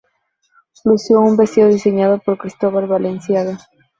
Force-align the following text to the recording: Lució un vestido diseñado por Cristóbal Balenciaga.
Lució 0.83 1.19
un 1.19 1.37
vestido 1.37 1.67
diseñado 1.67 2.17
por 2.17 2.39
Cristóbal 2.39 2.87
Balenciaga. 2.87 3.59